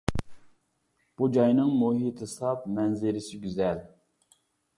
بۇ 1.21 1.29
جاينىڭ 1.37 1.69
مۇھىتى 1.81 2.29
ساپ، 2.33 2.65
مەنزىرىسى 2.79 3.45
گۈزەل. 3.45 3.85